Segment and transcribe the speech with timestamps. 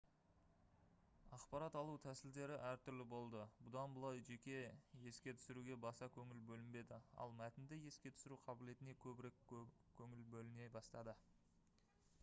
[1.35, 4.55] ақпарат алу тәсілдері әртүрлі болды бұдан былай жеке
[5.11, 11.17] еске түсіруге баса көңіл бөлінбеді ал мәтінді еске түсіру қабілетіне көбірек көңіл бөліне бастады